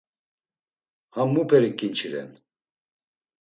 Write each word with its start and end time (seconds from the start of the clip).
Ham 1.15 1.29
muperi 1.33 1.71
ǩinçi 1.77 2.07
ren? 2.11 2.29